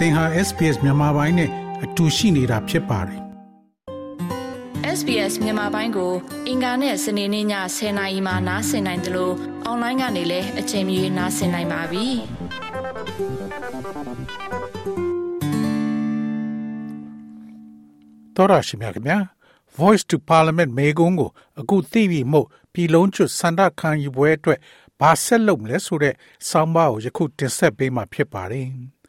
[0.00, 1.50] သင်ဟာ SPS မြန်မာပိုင်းနဲ့
[1.84, 3.20] အတူရှိနေတာဖြစ်ပါတယ်
[4.98, 6.12] SBS မြန်မာပိုင်းကို
[6.48, 7.46] အင်ကာနဲ့စနေနေ့ည
[7.76, 9.34] 10:00နာရီမှနားဆင်နိုင်တယ်လို့
[9.64, 12.06] အွန်လိုင်းကနေလည်းအချိန်မီနားဆင်နိုင်ပါပြီ။
[18.36, 19.18] တော်ရရှိမြခင်ဗျာ
[19.78, 21.30] Voice to Parliament မေကုန်းကို
[21.60, 24.58] အခုသိပြီမို့ပြည်လုံးကျွတ်စန္ဒခံယူပွဲအတွက်
[25.00, 26.14] ဘာဆက်လုပ်မလဲဆိုတဲ့
[26.48, 28.68] ဆောင်းပါးကိုယခုတင်ဆက်ပေးမှာဖြစ်ပါတယ်။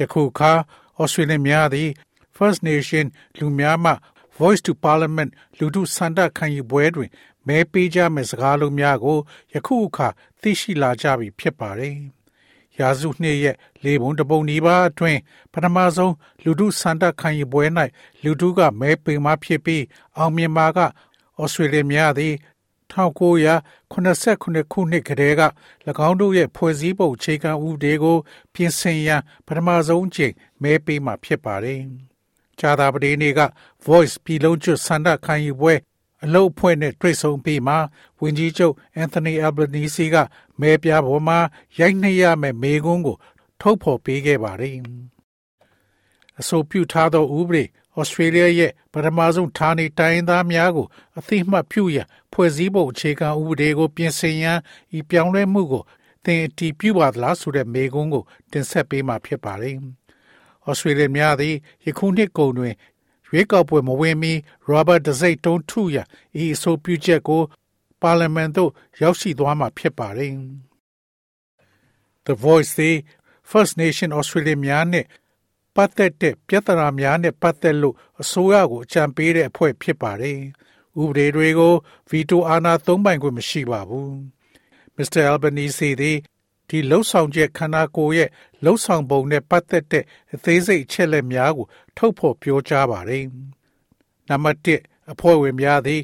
[0.00, 0.52] ယခုအခါ
[1.00, 1.88] Australian များသည်
[2.36, 3.06] First Nation
[3.38, 3.92] လူများမှ
[4.38, 7.10] Voice to Parliament လူထုစန္ဒခံယူပွဲတွင်
[7.46, 9.18] မဲပေးကြမယ့်စကားလုံးများကို
[9.52, 10.08] ယခုအခါ
[10.40, 11.96] သိရှိလာကြပြီဖြစ်ပါတယ်။
[12.78, 15.20] ရာစုနှစ်ရဲ့လေပုံတပုံနီးပါးအတွင်း
[15.52, 16.14] ပထမဆုံး
[16.44, 17.64] လူထုစန္ဒခံယူပွဲ၌
[18.22, 19.84] လူထုကမဲပေးမှဖြစ်ပြီး
[20.16, 20.78] အောင်မြင်မှာက
[21.40, 22.34] ဩစတြေးလျများသည်
[22.94, 25.42] 1989ခုနှစ်ကတည်းက၎
[26.08, 28.16] င်းတို့ရဲ့ဖွဲ့စည်းပုံအခြေခံဥပဒေကို
[28.54, 31.80] ပြင်ဆင်ရန်ပထမဆုံးချိန်မဲပေးမှာဖြစ်ပါတယ်။
[32.58, 33.40] ဂျာသာပဒေနေ့က
[33.86, 35.74] Voice ပြည်လုံးကျွတ်ဆန္ဒခံယူပွဲ
[36.24, 37.74] အလုတ်အဖွဲ့နဲ့တွေ့ဆုံပြီးမှ
[38.20, 40.16] ဝန်ကြီးချုပ်အန်သိုနီအယ်ဘနီစီက
[40.60, 41.38] မဲပြပေါ်မှာ
[41.78, 43.16] ရိုက်နှက်ရမယ့်မေကွန်းကို
[43.60, 44.76] ထုတ်ဖော်ပေးခဲ့ပါတယ်။
[46.40, 47.64] အဆိုပြုထားသောဥပဒေ
[47.98, 50.86] ဩစတြေးလျရဲ့ပထမဆုံးဌာနေတိုင်းသားများကို
[51.18, 54.58] အသိမှတ်ပြုရန်ဖွဲ့စည်းပုံအခြေခံဥပဒေကို ပြင်ဆင်ရန်
[54.98, 55.82] ဤပြောင်းလဲမှုကို
[56.24, 59.76] သင်အတည်ပြုပါသလားဆိုတဲ့မေးခွန်းကို တင်ဆက်ပေးမှာဖြစ်ပါတယ်။
[60.68, 61.54] ဩစတြေးလျများသည်
[61.86, 62.74] ယခုနှစ်ကုန်တွင်
[63.28, 64.32] ရွေးကောက်ပွဲမဝင်မီ
[64.70, 66.06] Robert ဒစိတ်တုံးထုရန်
[66.42, 67.42] ဤအဆိုပြုချက်ကို
[68.02, 68.70] ပါလီမန်သို့
[69.02, 70.32] ရောက်ရှိသွားမှာဖြစ်ပါတယ်။
[72.26, 72.96] The Voice သည်
[73.50, 75.04] First Nation Australia များနဲ့
[75.76, 80.40] ပတ်သက်တဲ့ပြဿနာများနဲ့ပတ်သက်လို့အစိုးရကိုအကြံပေးတဲ့အဖွဲ့ဖြစ်ပါတယ်။
[81.02, 81.74] ဥပဒေတွေကို
[82.10, 84.10] ဗီတိုအာဏာသုံးပိုင်ခွင့်မရှိပါဘူး။
[84.96, 85.22] Mr.
[85.32, 86.18] Albanese သည်
[86.68, 88.28] ဒီလှုပ်ဆောင်ချက်ခန္ဓာကိုယ်ရဲ့
[88.64, 90.04] လှုပ်ဆောင်ပုံနဲ့ပတ်သက်တဲ့
[90.34, 91.66] အသေးစိတ်အချက်လက်များကို
[91.96, 93.24] ထုတ်ဖော်ပြောကြားပါတယ်။
[94.28, 96.02] နံပါတ်1အဖွဲ့ဝင်များသည်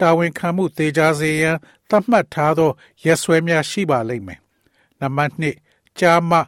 [0.00, 1.56] တာဝန်ခံမှုသေးကြစေရန်
[1.88, 2.70] သတ်မှတ်ထားသော
[3.04, 4.40] ရက်စွဲများရှိပါလိမ့်မယ်။
[5.00, 5.44] နံပါတ်2
[5.98, 6.38] ကြားမှ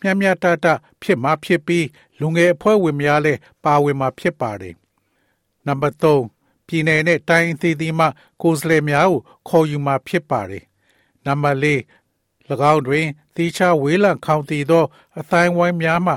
[0.00, 0.66] မျှမျှတတ
[1.02, 1.86] ဖြစ်မှဖြစ်ပြီး
[2.20, 4.74] လူငယ်အဖွဲ့ဝင်များလည်းပါဝင်မှာဖြစ်ပါတယ်။
[5.66, 6.20] နံပါတ်3
[6.66, 8.06] ပြည်내နဲ့တိုင်းအသီးသီးမှ
[8.42, 10.64] ကိုယ်စားလှယ်များကိုခေါ်ယူမှာဖြစ်ပါတယ်။
[11.26, 14.84] နံပါတ်4၎င်းတွင်သီးခြားဝေးလံခေါင်တည်သော
[15.18, 16.14] အတိုင်းဝိုင်းများမှ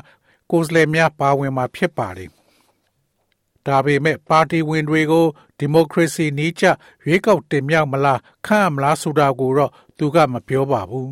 [0.51, 2.29] ကိုယ်စားလှယ်များပါဝင်မှာဖြစ်ပါတယ်။
[3.67, 5.25] ဒါပေမဲ့ပါတီဝင်တွေကို
[5.57, 6.65] ဒီမိုကရေစီနည်းကျ
[7.03, 11.09] ရွေးကောက်တင်မြှောက်မလားခန့်မလားဆိုတာကိုတော့သူကမပြောပါဘူး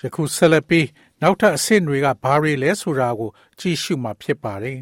[0.00, 0.86] ယခုဆက်လက်ပြီး
[1.22, 4.78] နောက်ထပ်အဆင့်တွေကဘာတွေလဲဆိုတာကို ကြည့်ရှုမှာဖြစ်ပါတယ်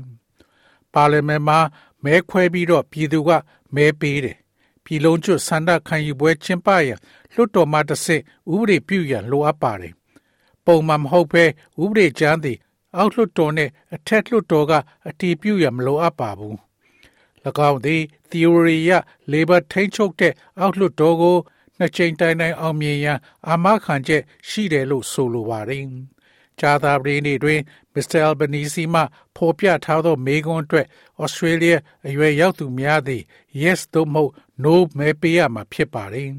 [0.94, 1.58] ။ပါလီမန်မှာ
[2.04, 3.30] မဲခွဲပြီးတော့ပြည်သူက
[3.74, 4.36] မဲပေးတယ်။
[4.84, 6.98] ပြည်လုံးကျွတ်ဆန္ဒခံယူပွဲကျင်းပရန်
[7.32, 8.22] လွှတ်တော်မှတစ်ဆင့်
[8.52, 9.94] ဥပဒေပြုရန်လိုအပ်ပါတယ်။
[10.66, 11.44] ပုံမှန်မဟုတ်ဘဲ
[11.82, 12.58] ဥပဒေကျမ်းသည်
[12.96, 14.72] အောက်လွှတ်တော်နဲ့အထက်လွှတ်တော်က
[15.08, 16.56] အတည်ပြုရန်မလိုအပ်ပါဘူး။၎
[17.70, 18.90] င်းသည် theory ရ
[19.32, 21.36] labor ထိန်းချုပ်တဲ့အောက်လွှတ်တော်ကို
[21.78, 23.18] နှစ်ချိန်တိုင်တိုင်အောင်မြင်ရန်
[23.48, 25.84] အာမခံချက်ရှိတယ်လို့ဆိုလိုပါတယ်။
[26.60, 27.60] ဂျာသာပရီနေ့တွင်
[27.94, 29.02] မစ္စတာအယ်ဘနီစီမှ
[29.36, 30.86] ဖော်ပြထားသောမေကွန်းအတွက်
[31.22, 31.74] ဩစတြေးလျ
[32.06, 33.22] အရွယ်ရောက်သူများသည်
[33.62, 34.32] yes သို့မဟုတ်
[34.62, 36.30] no မဲပေးရမှာဖြစ်ပါတယ်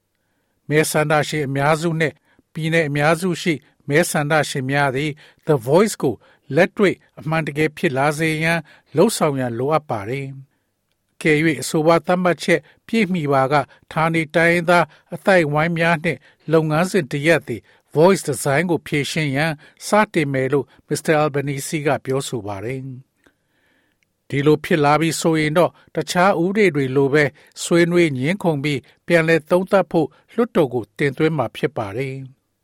[0.68, 2.14] ။မဲဆန္ဒရှင်အများစုနှင့်
[2.52, 3.54] ပြည်내အများစုရှိ
[3.88, 5.10] မဲဆန္ဒရှင်များသည်
[5.46, 6.14] The Voice ကို
[6.54, 8.60] လက်တွေ့အမှန်တကယ်ဖြစ်လာစေရန်
[8.96, 10.26] လှုံ့ဆော်ရန်လိုအပ်ပါတယ်။
[11.22, 13.54] ကဲ၍အဆိုပါသတ်မှတ်ချက်ပြည့်မီပါက
[13.92, 14.84] ဌာနေတိုင်းသား
[15.14, 16.18] အသိုက်ဝိုင်းများနှင့်
[16.52, 17.62] လုပ်ငန်းစဉ်တရက်သည်
[17.96, 19.52] voice design ကိုဖြည့်ရှင်းရန်
[19.86, 21.14] စတင်မယ်လို့ Mr.
[21.22, 22.80] Albanese ကပြောဆိုပါတယ်။
[24.28, 27.24] ဒီလိုဖြစ်လာပြီးဆိုရင်တော့တခြားဥပဒေတွေလိုပဲ
[27.62, 32.14] ဆွေးနွေးညှင်းခုန်ပြီးပြန်လည်သုံးသပ်ဖို့လွှတ်တော်ကိုတင်သွင်းမှာဖြစ်ပါတယ်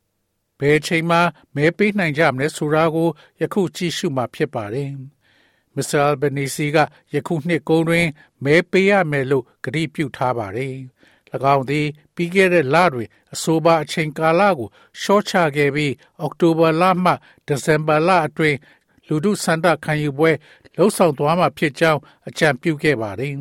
[0.60, 1.18] ။ဘယ်ချိန်မှ
[1.54, 3.08] မဲပေးနိုင်ကြမလဲဆိုတာကို
[3.40, 4.90] ယခုကြည့်ရှုမှာဖြစ်ပါတယ်။
[5.76, 6.00] Mr.
[6.08, 6.78] Albanese က
[7.14, 8.06] ယခုနှစ်ကုန်တွင်
[8.44, 10.76] မဲပေးရမယ်လို့ကတိပြုထားပါတယ်။၎
[11.54, 14.68] င်းသည် ပြီးခဲ့တဲ့လတွင် အဆိုပါအချိန်ကာလကို
[15.00, 17.12] ရှော့ချခဲ့ပြီး အောက်တိုဘာလမှ
[17.46, 18.58] ဒီဇင်ဘာလအတွင်း
[19.06, 20.30] လူထုစန္ဒခံယူပွဲ
[20.76, 23.34] လှုပ်ဆောင်သွားမှာဖြစ်ကြောင်း အကြံပြုခဲ့ပါတယ်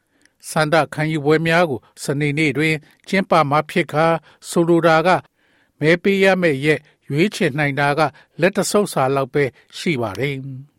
[0.50, 2.74] ။စန္ဒခံယူပွဲများကို စနေနေ့တွင်
[3.08, 4.06] ကျင်းပမှာဖြစ်ကာ
[4.48, 5.08] ဆိုလိုတာက
[5.80, 8.00] မဲပေးရမယ့်ရက်ရွေးချယ်နိုင်တာက
[8.40, 9.44] လက်တဆုပ်စာလောက်ပဲ
[9.76, 10.36] ရှိပါတယ်။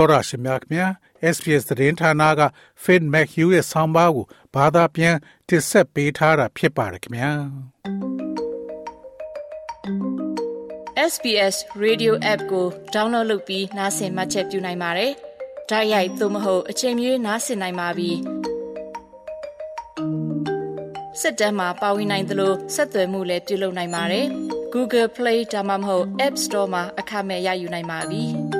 [0.00, 0.90] သောရရှိမြတ်မြတ်
[1.34, 2.40] SPS သတင်းဌာနက
[2.82, 5.16] Finn McHugh ရဲ့ဆောင်းပါးကိုဘာသာပြန်
[5.48, 7.30] တင်ဆက်ပေးထားတာဖြစ်ပါတယ်ခင်ဗျာ
[11.12, 15.12] SBS Radio App ကို download လုပ်ပြီးနားဆင်မှတ်ချက်ပြုနိုင်ပါတယ်။
[15.70, 18.10] ဒါရိုက်သို့မဟုတ်အချိန်မြေးနားဆင်နိုင်ပါပြီ။
[21.20, 24.26] စစ်တမ်းမှာပါဝင်နိုင်သလိုဆက်သွယ်မှုလည်းပြုလုပ်နိုင်ပါတယ်။
[24.74, 28.24] Google Play ဒါမှမဟုတ် App Store မှာအခမဲ့ရယူနိုင်ပါပြီ။